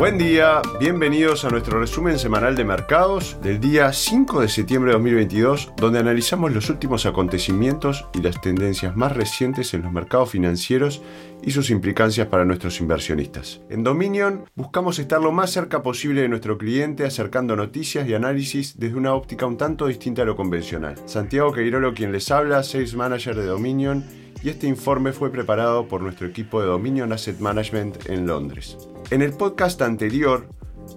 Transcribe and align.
Buen 0.00 0.16
día, 0.16 0.62
bienvenidos 0.80 1.44
a 1.44 1.50
nuestro 1.50 1.78
resumen 1.78 2.18
semanal 2.18 2.56
de 2.56 2.64
mercados 2.64 3.36
del 3.42 3.60
día 3.60 3.92
5 3.92 4.40
de 4.40 4.48
septiembre 4.48 4.92
de 4.92 4.94
2022, 4.94 5.74
donde 5.76 5.98
analizamos 5.98 6.54
los 6.54 6.70
últimos 6.70 7.04
acontecimientos 7.04 8.06
y 8.14 8.22
las 8.22 8.40
tendencias 8.40 8.96
más 8.96 9.14
recientes 9.14 9.74
en 9.74 9.82
los 9.82 9.92
mercados 9.92 10.30
financieros 10.30 11.02
y 11.42 11.50
sus 11.50 11.68
implicancias 11.68 12.28
para 12.28 12.46
nuestros 12.46 12.80
inversionistas. 12.80 13.60
En 13.68 13.84
Dominion 13.84 14.46
buscamos 14.54 14.98
estar 14.98 15.20
lo 15.20 15.32
más 15.32 15.50
cerca 15.50 15.82
posible 15.82 16.22
de 16.22 16.30
nuestro 16.30 16.56
cliente, 16.56 17.04
acercando 17.04 17.54
noticias 17.54 18.08
y 18.08 18.14
análisis 18.14 18.80
desde 18.80 18.96
una 18.96 19.12
óptica 19.12 19.44
un 19.44 19.58
tanto 19.58 19.86
distinta 19.86 20.22
a 20.22 20.24
lo 20.24 20.34
convencional. 20.34 20.94
Santiago 21.04 21.52
Queirolo 21.52 21.92
quien 21.92 22.10
les 22.10 22.30
habla, 22.30 22.62
Sales 22.62 22.96
Manager 22.96 23.36
de 23.36 23.44
Dominion, 23.44 24.02
y 24.42 24.48
este 24.48 24.66
informe 24.66 25.12
fue 25.12 25.30
preparado 25.30 25.86
por 25.86 26.00
nuestro 26.00 26.26
equipo 26.26 26.60
de 26.60 26.68
Dominion 26.68 27.12
Asset 27.12 27.38
Management 27.40 28.08
en 28.08 28.26
Londres. 28.26 28.76
En 29.10 29.22
el 29.22 29.32
podcast 29.32 29.82
anterior 29.82 30.48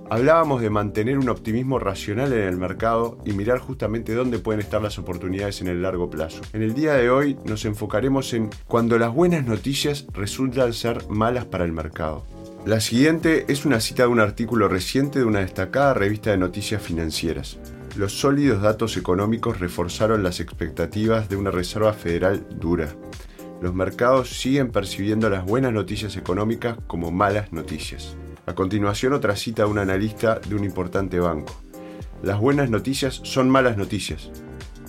hablábamos 0.09 0.61
de 0.61 0.69
mantener 0.69 1.17
un 1.17 1.29
optimismo 1.29 1.77
racional 1.79 2.31
en 2.31 2.43
el 2.43 2.57
mercado 2.57 3.17
y 3.25 3.33
mirar 3.33 3.59
justamente 3.59 4.13
dónde 4.13 4.39
pueden 4.39 4.61
estar 4.61 4.81
las 4.81 4.97
oportunidades 4.97 5.61
en 5.61 5.67
el 5.67 5.81
largo 5.81 6.09
plazo. 6.09 6.41
En 6.53 6.61
el 6.61 6.73
día 6.73 6.93
de 6.93 7.09
hoy 7.09 7.37
nos 7.45 7.65
enfocaremos 7.65 8.33
en 8.33 8.49
cuando 8.67 8.97
las 8.97 9.13
buenas 9.13 9.45
noticias 9.45 10.05
resultan 10.13 10.73
ser 10.73 11.07
malas 11.09 11.45
para 11.45 11.65
el 11.65 11.73
mercado. 11.73 12.25
La 12.65 12.79
siguiente 12.79 13.45
es 13.49 13.65
una 13.65 13.81
cita 13.81 14.03
de 14.03 14.09
un 14.09 14.21
artículo 14.21 14.69
reciente 14.69 15.19
de 15.19 15.25
una 15.25 15.39
destacada 15.39 15.93
revista 15.93 16.31
de 16.31 16.37
noticias 16.37 16.81
financieras. 16.81 17.57
Los 17.97 18.13
sólidos 18.13 18.61
datos 18.61 18.95
económicos 18.95 19.59
reforzaron 19.59 20.23
las 20.23 20.39
expectativas 20.39 21.27
de 21.27 21.35
una 21.35 21.51
Reserva 21.51 21.93
Federal 21.93 22.45
dura 22.49 22.95
los 23.63 23.73
mercados 23.73 24.29
siguen 24.29 24.71
percibiendo 24.71 25.29
las 25.29 25.45
buenas 25.45 25.71
noticias 25.71 26.17
económicas 26.17 26.77
como 26.85 27.11
malas 27.11 27.53
noticias. 27.53 28.17
A 28.45 28.53
continuación 28.55 29.13
otra 29.13 29.37
cita 29.37 29.63
de 29.63 29.69
un 29.69 29.77
analista 29.77 30.37
de 30.37 30.55
un 30.55 30.65
importante 30.65 31.17
banco. 31.17 31.55
Las 32.21 32.41
buenas 32.41 32.69
noticias 32.69 33.21
son 33.23 33.49
malas 33.49 33.77
noticias 33.77 34.29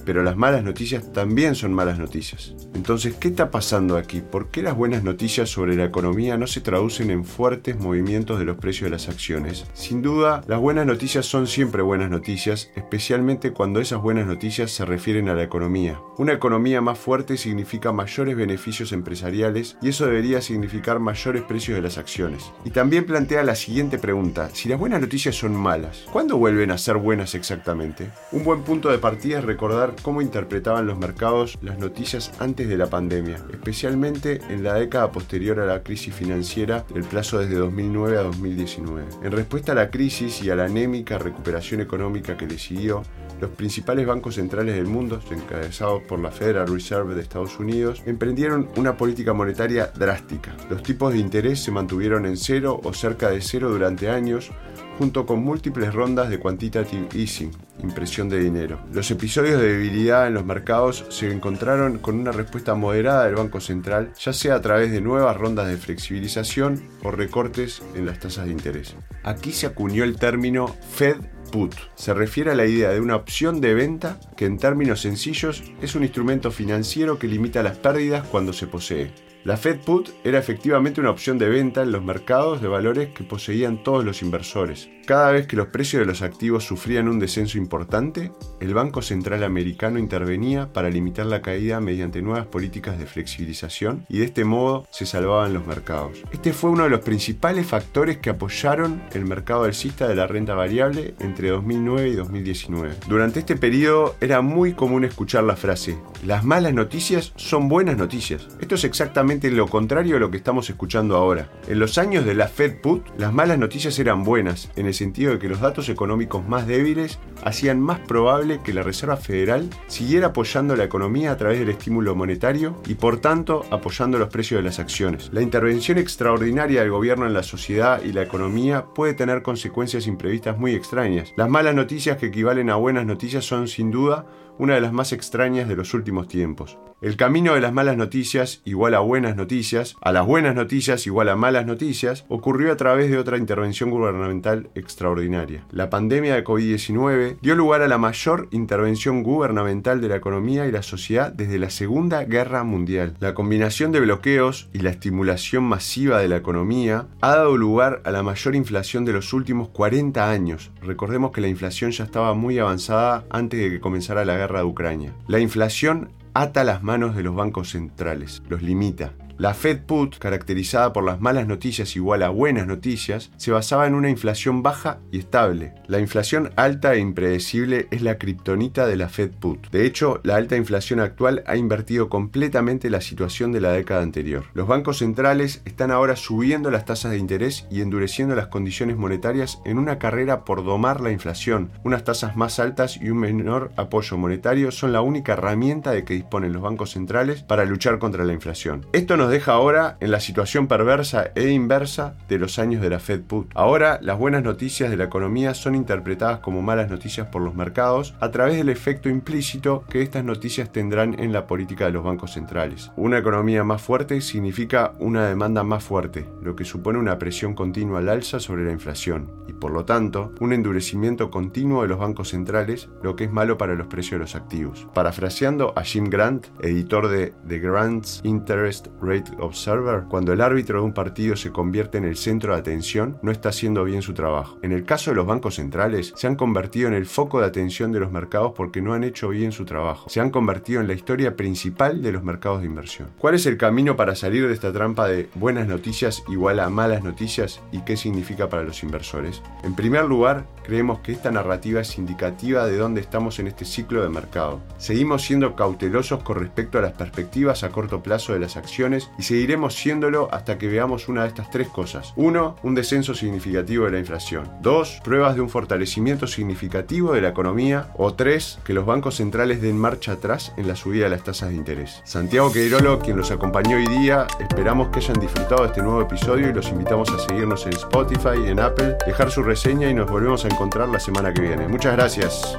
pero 0.04 0.22
las 0.22 0.36
malas 0.36 0.62
noticias 0.62 1.12
también 1.12 1.54
son 1.54 1.72
malas 1.72 1.98
noticias. 1.98 2.54
Entonces, 2.74 3.14
¿qué 3.14 3.28
está 3.28 3.50
pasando 3.50 3.96
aquí? 3.96 4.20
¿Por 4.20 4.48
qué 4.48 4.62
las 4.62 4.76
buenas 4.76 5.02
noticias 5.02 5.48
sobre 5.48 5.76
la 5.76 5.84
economía 5.84 6.36
no 6.36 6.46
se 6.46 6.60
traducen 6.60 7.10
en 7.10 7.24
fuertes 7.24 7.78
movimientos 7.78 8.38
de 8.38 8.44
los 8.44 8.56
precios 8.56 8.84
de 8.84 8.90
las 8.90 9.08
acciones? 9.08 9.64
Sin 9.72 10.02
duda, 10.02 10.42
las 10.46 10.60
buenas 10.60 10.86
noticias 10.86 11.26
son 11.26 11.46
siempre 11.46 11.82
buenas 11.82 12.10
noticias, 12.10 12.70
especialmente 12.74 13.52
cuando 13.52 13.80
esas 13.80 14.02
buenas 14.02 14.26
noticias 14.26 14.70
se 14.70 14.84
refieren 14.84 15.28
a 15.28 15.34
la 15.34 15.42
economía. 15.42 16.00
Una 16.18 16.32
economía 16.32 16.80
más 16.80 16.98
fuerte 16.98 17.36
significa 17.36 17.92
mayores 17.92 18.36
beneficios 18.36 18.92
empresariales 18.92 19.76
y 19.80 19.88
eso 19.88 20.06
debería 20.06 20.40
significar 20.40 20.98
mayores 21.00 21.42
precios 21.42 21.76
de 21.76 21.82
las 21.82 21.98
acciones. 21.98 22.52
Y 22.64 22.70
también 22.70 23.06
plantea 23.06 23.42
la 23.42 23.54
siguiente 23.54 23.98
pregunta, 23.98 24.50
si 24.52 24.68
las 24.68 24.78
buenas 24.78 25.00
noticias 25.00 25.34
son 25.34 25.54
malas, 25.54 26.04
¿cuándo 26.12 26.36
vuelven 26.36 26.70
a 26.70 26.78
ser 26.78 26.96
buenas 26.96 27.34
exactamente? 27.34 28.10
Un 28.32 28.44
buen 28.44 28.62
punto 28.62 28.90
de 28.90 28.98
partida 28.98 29.38
es 29.38 29.44
recordar 29.44 29.93
cómo 30.02 30.22
interpretaban 30.22 30.86
los 30.86 30.98
mercados 30.98 31.58
las 31.62 31.78
noticias 31.78 32.32
antes 32.38 32.68
de 32.68 32.76
la 32.76 32.86
pandemia, 32.86 33.36
especialmente 33.50 34.40
en 34.48 34.62
la 34.62 34.74
década 34.74 35.10
posterior 35.10 35.60
a 35.60 35.66
la 35.66 35.82
crisis 35.82 36.14
financiera 36.14 36.84
del 36.92 37.04
plazo 37.04 37.38
desde 37.38 37.56
2009 37.56 38.18
a 38.18 38.22
2019. 38.22 39.04
En 39.22 39.32
respuesta 39.32 39.72
a 39.72 39.74
la 39.74 39.90
crisis 39.90 40.42
y 40.42 40.50
a 40.50 40.56
la 40.56 40.64
anémica 40.64 41.18
recuperación 41.18 41.80
económica 41.80 42.36
que 42.36 42.46
le 42.46 42.58
siguió, 42.58 43.02
los 43.40 43.50
principales 43.50 44.06
bancos 44.06 44.36
centrales 44.36 44.74
del 44.74 44.86
mundo, 44.86 45.20
encabezados 45.30 46.02
por 46.02 46.18
la 46.20 46.30
Federal 46.30 46.68
Reserve 46.68 47.14
de 47.14 47.22
Estados 47.22 47.58
Unidos, 47.58 48.02
emprendieron 48.06 48.68
una 48.76 48.96
política 48.96 49.32
monetaria 49.32 49.90
drástica. 49.94 50.56
Los 50.70 50.82
tipos 50.82 51.12
de 51.12 51.18
interés 51.18 51.62
se 51.62 51.70
mantuvieron 51.70 52.26
en 52.26 52.36
cero 52.36 52.80
o 52.82 52.92
cerca 52.92 53.30
de 53.30 53.40
cero 53.40 53.70
durante 53.70 54.08
años, 54.08 54.50
junto 54.98 55.26
con 55.26 55.42
múltiples 55.42 55.92
rondas 55.92 56.30
de 56.30 56.38
quantitative 56.38 57.08
easing, 57.14 57.50
impresión 57.82 58.28
de 58.28 58.38
dinero. 58.38 58.78
Los 58.92 59.10
episodios 59.10 59.60
de 59.60 59.72
debilidad 59.72 60.26
en 60.26 60.34
los 60.34 60.44
mercados 60.44 61.04
se 61.08 61.30
encontraron 61.30 61.98
con 61.98 62.18
una 62.18 62.32
respuesta 62.32 62.74
moderada 62.74 63.24
del 63.24 63.34
Banco 63.34 63.60
Central, 63.60 64.12
ya 64.18 64.32
sea 64.32 64.54
a 64.54 64.60
través 64.60 64.92
de 64.92 65.00
nuevas 65.00 65.36
rondas 65.36 65.68
de 65.68 65.76
flexibilización 65.76 66.82
o 67.02 67.10
recortes 67.10 67.82
en 67.94 68.06
las 68.06 68.20
tasas 68.20 68.46
de 68.46 68.52
interés. 68.52 68.94
Aquí 69.24 69.52
se 69.52 69.66
acuñó 69.66 70.04
el 70.04 70.16
término 70.16 70.68
Fed 70.68 71.16
Put. 71.54 71.76
Se 71.94 72.12
refiere 72.12 72.50
a 72.50 72.56
la 72.56 72.66
idea 72.66 72.90
de 72.90 73.00
una 73.00 73.14
opción 73.14 73.60
de 73.60 73.74
venta 73.74 74.18
que 74.36 74.44
en 74.44 74.58
términos 74.58 75.02
sencillos 75.02 75.62
es 75.80 75.94
un 75.94 76.02
instrumento 76.02 76.50
financiero 76.50 77.16
que 77.16 77.28
limita 77.28 77.62
las 77.62 77.78
pérdidas 77.78 78.26
cuando 78.26 78.52
se 78.52 78.66
posee. 78.66 79.12
La 79.44 79.58
Fed 79.58 79.80
Put 79.80 80.08
era 80.24 80.38
efectivamente 80.38 81.02
una 81.02 81.10
opción 81.10 81.36
de 81.36 81.50
venta 81.50 81.82
en 81.82 81.92
los 81.92 82.02
mercados 82.02 82.62
de 82.62 82.68
valores 82.68 83.10
que 83.10 83.24
poseían 83.24 83.82
todos 83.82 84.02
los 84.02 84.22
inversores. 84.22 84.88
Cada 85.06 85.32
vez 85.32 85.46
que 85.46 85.56
los 85.56 85.66
precios 85.66 86.00
de 86.00 86.06
los 86.06 86.22
activos 86.22 86.64
sufrían 86.64 87.08
un 87.08 87.18
descenso 87.18 87.58
importante, 87.58 88.32
el 88.58 88.72
Banco 88.72 89.02
Central 89.02 89.44
Americano 89.44 89.98
intervenía 89.98 90.72
para 90.72 90.88
limitar 90.88 91.26
la 91.26 91.42
caída 91.42 91.78
mediante 91.78 92.22
nuevas 92.22 92.46
políticas 92.46 92.98
de 92.98 93.04
flexibilización 93.04 94.06
y 94.08 94.20
de 94.20 94.24
este 94.24 94.46
modo 94.46 94.86
se 94.90 95.04
salvaban 95.04 95.52
los 95.52 95.66
mercados. 95.66 96.22
Este 96.32 96.54
fue 96.54 96.70
uno 96.70 96.84
de 96.84 96.88
los 96.88 97.00
principales 97.00 97.66
factores 97.66 98.16
que 98.16 98.30
apoyaron 98.30 99.02
el 99.12 99.26
mercado 99.26 99.64
alcista 99.64 100.08
de 100.08 100.14
la 100.14 100.26
renta 100.26 100.54
variable 100.54 101.14
entre 101.20 101.50
2009 101.50 102.08
y 102.08 102.14
2019. 102.14 102.94
Durante 103.06 103.40
este 103.40 103.56
periodo 103.56 104.16
era 104.22 104.40
muy 104.40 104.72
común 104.72 105.04
escuchar 105.04 105.44
la 105.44 105.56
frase, 105.56 105.98
las 106.24 106.44
malas 106.44 106.72
noticias 106.72 107.34
son 107.36 107.68
buenas 107.68 107.98
noticias. 107.98 108.48
Esto 108.58 108.76
es 108.76 108.84
exactamente 108.84 109.33
lo 109.42 109.68
contrario 109.68 110.16
a 110.16 110.20
lo 110.20 110.30
que 110.30 110.36
estamos 110.36 110.68
escuchando 110.70 111.16
ahora. 111.16 111.50
En 111.68 111.78
los 111.78 111.98
años 111.98 112.24
de 112.24 112.34
la 112.34 112.48
Fed 112.48 112.80
Put, 112.80 113.06
las 113.18 113.32
malas 113.32 113.58
noticias 113.58 113.98
eran 113.98 114.24
buenas, 114.24 114.70
en 114.76 114.86
el 114.86 114.94
sentido 114.94 115.32
de 115.32 115.38
que 115.38 115.48
los 115.48 115.60
datos 115.60 115.88
económicos 115.88 116.46
más 116.46 116.66
débiles 116.66 117.18
hacían 117.42 117.80
más 117.80 118.00
probable 118.00 118.60
que 118.64 118.72
la 118.72 118.82
Reserva 118.82 119.16
Federal 119.16 119.68
siguiera 119.86 120.28
apoyando 120.28 120.76
la 120.76 120.84
economía 120.84 121.32
a 121.32 121.36
través 121.36 121.58
del 121.58 121.68
estímulo 121.68 122.14
monetario 122.14 122.76
y 122.86 122.94
por 122.94 123.18
tanto 123.18 123.64
apoyando 123.70 124.18
los 124.18 124.28
precios 124.28 124.58
de 124.58 124.64
las 124.64 124.78
acciones. 124.78 125.30
La 125.32 125.42
intervención 125.42 125.98
extraordinaria 125.98 126.80
del 126.80 126.90
gobierno 126.90 127.26
en 127.26 127.34
la 127.34 127.42
sociedad 127.42 128.02
y 128.02 128.12
la 128.12 128.22
economía 128.22 128.86
puede 128.94 129.14
tener 129.14 129.42
consecuencias 129.42 130.06
imprevistas 130.06 130.58
muy 130.58 130.74
extrañas. 130.74 131.32
Las 131.36 131.48
malas 131.48 131.74
noticias 131.74 132.16
que 132.18 132.26
equivalen 132.26 132.70
a 132.70 132.76
buenas 132.76 133.06
noticias 133.06 133.44
son 133.44 133.68
sin 133.68 133.90
duda 133.90 134.26
una 134.58 134.74
de 134.74 134.80
las 134.80 134.92
más 134.92 135.12
extrañas 135.12 135.68
de 135.68 135.76
los 135.76 135.94
últimos 135.94 136.28
tiempos. 136.28 136.78
El 137.00 137.16
camino 137.18 137.54
de 137.54 137.60
las 137.60 137.72
malas 137.72 137.98
noticias 137.98 138.62
igual 138.64 138.94
a 138.94 139.00
buenas 139.00 139.36
noticias, 139.36 139.94
a 140.00 140.10
las 140.10 140.26
buenas 140.26 140.54
noticias 140.54 141.06
igual 141.06 141.28
a 141.28 141.36
malas 141.36 141.66
noticias, 141.66 142.24
ocurrió 142.28 142.72
a 142.72 142.76
través 142.76 143.10
de 143.10 143.18
otra 143.18 143.36
intervención 143.36 143.90
gubernamental 143.90 144.70
extraordinaria. 144.74 145.66
La 145.70 145.90
pandemia 145.90 146.34
de 146.34 146.44
COVID-19 146.44 147.36
dio 147.42 147.54
lugar 147.56 147.82
a 147.82 147.88
la 147.88 147.98
mayor 147.98 148.48
intervención 148.52 149.22
gubernamental 149.22 150.00
de 150.00 150.08
la 150.08 150.16
economía 150.16 150.66
y 150.66 150.72
la 150.72 150.82
sociedad 150.82 151.30
desde 151.30 151.58
la 151.58 151.68
Segunda 151.68 152.24
Guerra 152.24 152.64
Mundial. 152.64 153.16
La 153.20 153.34
combinación 153.34 153.92
de 153.92 154.00
bloqueos 154.00 154.70
y 154.72 154.78
la 154.78 154.90
estimulación 154.90 155.64
masiva 155.64 156.20
de 156.20 156.28
la 156.28 156.36
economía 156.36 157.08
ha 157.20 157.36
dado 157.36 157.56
lugar 157.58 158.00
a 158.04 158.12
la 158.12 158.22
mayor 158.22 158.54
inflación 158.54 159.04
de 159.04 159.12
los 159.12 159.32
últimos 159.32 159.68
40 159.68 160.30
años. 160.30 160.70
Recordemos 160.80 161.32
que 161.32 161.40
la 161.42 161.48
inflación 161.48 161.90
ya 161.90 162.04
estaba 162.04 162.32
muy 162.34 162.58
avanzada 162.58 163.24
antes 163.28 163.60
de 163.60 163.70
que 163.70 163.80
comenzara 163.80 164.24
la 164.24 164.36
guerra 164.36 164.43
de 164.52 164.64
Ucrania. 164.64 165.12
La 165.26 165.38
inflación 165.38 166.10
ata 166.34 166.64
las 166.64 166.82
manos 166.82 167.16
de 167.16 167.22
los 167.22 167.34
bancos 167.34 167.70
centrales, 167.70 168.42
los 168.48 168.62
limita. 168.62 169.12
La 169.36 169.52
Fed 169.52 169.80
Put, 169.80 170.18
caracterizada 170.18 170.92
por 170.92 171.02
las 171.02 171.20
malas 171.20 171.48
noticias 171.48 171.96
igual 171.96 172.22
a 172.22 172.28
buenas 172.28 172.68
noticias, 172.68 173.32
se 173.36 173.50
basaba 173.50 173.88
en 173.88 173.94
una 173.94 174.08
inflación 174.08 174.62
baja 174.62 175.00
y 175.10 175.18
estable. 175.18 175.74
La 175.88 175.98
inflación 175.98 176.52
alta 176.54 176.94
e 176.94 177.00
impredecible 177.00 177.88
es 177.90 178.02
la 178.02 178.16
kriptonita 178.16 178.86
de 178.86 178.94
la 178.94 179.08
Fed 179.08 179.32
Put. 179.32 179.70
De 179.70 179.86
hecho, 179.86 180.20
la 180.22 180.36
alta 180.36 180.56
inflación 180.56 181.00
actual 181.00 181.42
ha 181.48 181.56
invertido 181.56 182.08
completamente 182.08 182.90
la 182.90 183.00
situación 183.00 183.50
de 183.50 183.60
la 183.60 183.72
década 183.72 184.02
anterior. 184.02 184.44
Los 184.54 184.68
bancos 184.68 184.98
centrales 184.98 185.62
están 185.64 185.90
ahora 185.90 186.14
subiendo 186.14 186.70
las 186.70 186.84
tasas 186.84 187.10
de 187.10 187.18
interés 187.18 187.66
y 187.72 187.80
endureciendo 187.80 188.36
las 188.36 188.46
condiciones 188.46 188.96
monetarias 188.96 189.60
en 189.64 189.78
una 189.78 189.98
carrera 189.98 190.44
por 190.44 190.64
domar 190.64 191.00
la 191.00 191.10
inflación. 191.10 191.72
Unas 191.82 192.04
tasas 192.04 192.36
más 192.36 192.60
altas 192.60 192.98
y 193.02 193.10
un 193.10 193.18
menor 193.18 193.72
apoyo 193.76 194.16
monetario 194.16 194.70
son 194.70 194.92
la 194.92 195.00
única 195.00 195.32
herramienta 195.32 195.90
de 195.90 196.04
que 196.04 196.14
disponen 196.14 196.52
los 196.52 196.62
bancos 196.62 196.92
centrales 196.92 197.42
para 197.42 197.64
luchar 197.64 197.98
contra 197.98 198.24
la 198.24 198.32
inflación. 198.32 198.86
Esto 198.92 199.16
nos 199.24 199.32
deja 199.32 199.52
ahora 199.52 199.96
en 200.00 200.10
la 200.10 200.20
situación 200.20 200.66
perversa 200.66 201.30
e 201.34 201.48
inversa 201.48 202.14
de 202.28 202.38
los 202.38 202.58
años 202.58 202.82
de 202.82 202.90
la 202.90 202.98
Fed 202.98 203.22
Put. 203.22 203.50
Ahora, 203.54 203.98
las 204.02 204.18
buenas 204.18 204.42
noticias 204.42 204.90
de 204.90 204.98
la 204.98 205.04
economía 205.04 205.54
son 205.54 205.74
interpretadas 205.74 206.40
como 206.40 206.60
malas 206.60 206.90
noticias 206.90 207.28
por 207.28 207.40
los 207.40 207.54
mercados 207.54 208.14
a 208.20 208.30
través 208.30 208.58
del 208.58 208.68
efecto 208.68 209.08
implícito 209.08 209.82
que 209.88 210.02
estas 210.02 210.24
noticias 210.24 210.70
tendrán 210.70 211.18
en 211.18 211.32
la 211.32 211.46
política 211.46 211.86
de 211.86 211.92
los 211.92 212.04
bancos 212.04 212.32
centrales. 212.32 212.92
Una 212.96 213.16
economía 213.16 213.64
más 213.64 213.80
fuerte 213.80 214.20
significa 214.20 214.92
una 214.98 215.26
demanda 215.26 215.62
más 215.62 215.82
fuerte, 215.82 216.28
lo 216.42 216.54
que 216.54 216.66
supone 216.66 216.98
una 216.98 217.18
presión 217.18 217.54
continua 217.54 218.00
al 218.00 218.10
alza 218.10 218.40
sobre 218.40 218.66
la 218.66 218.72
inflación 218.72 219.30
y 219.48 219.54
por 219.54 219.70
lo 219.70 219.86
tanto 219.86 220.34
un 220.40 220.52
endurecimiento 220.52 221.30
continuo 221.30 221.80
de 221.80 221.88
los 221.88 221.98
bancos 221.98 222.28
centrales, 222.28 222.90
lo 223.02 223.16
que 223.16 223.24
es 223.24 223.32
malo 223.32 223.56
para 223.56 223.74
los 223.74 223.86
precios 223.86 224.12
de 224.12 224.18
los 224.18 224.34
activos. 224.34 224.86
Parafraseando 224.92 225.72
a 225.76 225.82
Jim 225.82 226.10
Grant, 226.10 226.48
editor 226.60 227.08
de 227.08 227.32
The 227.48 227.58
Grant's 227.58 228.20
Interest 228.22 228.88
Rate 229.00 229.13
Observer, 229.38 230.04
cuando 230.08 230.32
el 230.32 230.40
árbitro 230.40 230.80
de 230.80 230.86
un 230.86 230.92
partido 230.92 231.36
se 231.36 231.52
convierte 231.52 231.98
en 231.98 232.04
el 232.04 232.16
centro 232.16 232.52
de 232.52 232.58
atención, 232.58 233.18
no 233.22 233.30
está 233.30 233.50
haciendo 233.50 233.84
bien 233.84 234.02
su 234.02 234.14
trabajo. 234.14 234.58
En 234.62 234.72
el 234.72 234.84
caso 234.84 235.10
de 235.10 235.16
los 235.16 235.26
bancos 235.26 235.56
centrales, 235.56 236.12
se 236.16 236.26
han 236.26 236.34
convertido 236.34 236.88
en 236.88 236.94
el 236.94 237.06
foco 237.06 237.40
de 237.40 237.46
atención 237.46 237.92
de 237.92 238.00
los 238.00 238.10
mercados 238.10 238.52
porque 238.56 238.82
no 238.82 238.92
han 238.92 239.04
hecho 239.04 239.28
bien 239.28 239.52
su 239.52 239.64
trabajo. 239.64 240.08
Se 240.08 240.20
han 240.20 240.30
convertido 240.30 240.80
en 240.80 240.88
la 240.88 240.94
historia 240.94 241.36
principal 241.36 242.02
de 242.02 242.12
los 242.12 242.24
mercados 242.24 242.60
de 242.60 242.66
inversión. 242.66 243.10
¿Cuál 243.18 243.34
es 243.34 243.46
el 243.46 243.56
camino 243.56 243.96
para 243.96 244.14
salir 244.14 244.46
de 244.46 244.54
esta 244.54 244.72
trampa 244.72 245.06
de 245.06 245.28
buenas 245.34 245.68
noticias 245.68 246.22
igual 246.28 246.58
a 246.60 246.68
malas 246.68 247.04
noticias 247.04 247.60
y 247.70 247.82
qué 247.82 247.96
significa 247.96 248.48
para 248.48 248.64
los 248.64 248.82
inversores? 248.82 249.42
En 249.62 249.74
primer 249.74 250.04
lugar, 250.04 250.46
creemos 250.64 251.00
que 251.00 251.12
esta 251.12 251.30
narrativa 251.30 251.80
es 251.80 251.98
indicativa 251.98 252.66
de 252.66 252.76
dónde 252.76 253.00
estamos 253.00 253.38
en 253.38 253.46
este 253.46 253.64
ciclo 253.64 254.02
de 254.02 254.08
mercado. 254.08 254.60
Seguimos 254.78 255.22
siendo 255.22 255.54
cautelosos 255.54 256.22
con 256.22 256.38
respecto 256.38 256.78
a 256.78 256.82
las 256.82 256.92
perspectivas 256.92 257.62
a 257.62 257.70
corto 257.70 258.02
plazo 258.02 258.32
de 258.32 258.40
las 258.40 258.56
acciones 258.56 259.03
y 259.18 259.22
seguiremos 259.22 259.74
siéndolo 259.74 260.28
hasta 260.32 260.58
que 260.58 260.68
veamos 260.68 261.08
una 261.08 261.22
de 261.22 261.28
estas 261.28 261.50
tres 261.50 261.68
cosas. 261.68 262.12
Uno, 262.16 262.56
un 262.62 262.74
descenso 262.74 263.14
significativo 263.14 263.84
de 263.84 263.92
la 263.92 263.98
inflación. 263.98 264.50
Dos, 264.60 265.00
pruebas 265.04 265.34
de 265.34 265.40
un 265.40 265.48
fortalecimiento 265.48 266.26
significativo 266.26 267.12
de 267.12 267.20
la 267.20 267.28
economía. 267.28 267.88
O 267.96 268.14
tres, 268.14 268.58
que 268.64 268.74
los 268.74 268.86
bancos 268.86 269.16
centrales 269.16 269.60
den 269.60 269.78
marcha 269.78 270.12
atrás 270.12 270.52
en 270.56 270.68
la 270.68 270.76
subida 270.76 271.04
de 271.04 271.10
las 271.10 271.24
tasas 271.24 271.50
de 271.50 271.56
interés. 271.56 272.02
Santiago 272.04 272.52
Queirolo, 272.52 272.98
quien 273.00 273.16
los 273.16 273.30
acompañó 273.30 273.76
hoy 273.76 273.86
día, 273.86 274.26
esperamos 274.40 274.88
que 274.88 274.98
hayan 274.98 275.20
disfrutado 275.20 275.62
de 275.62 275.68
este 275.68 275.82
nuevo 275.82 276.02
episodio 276.02 276.48
y 276.48 276.52
los 276.52 276.68
invitamos 276.68 277.10
a 277.10 277.18
seguirnos 277.18 277.66
en 277.66 277.72
Spotify, 277.72 278.46
en 278.46 278.60
Apple, 278.60 278.96
dejar 279.06 279.30
su 279.30 279.42
reseña 279.42 279.88
y 279.88 279.94
nos 279.94 280.10
volvemos 280.10 280.44
a 280.44 280.48
encontrar 280.48 280.88
la 280.88 281.00
semana 281.00 281.32
que 281.32 281.42
viene. 281.42 281.68
Muchas 281.68 281.94
gracias. 281.94 282.58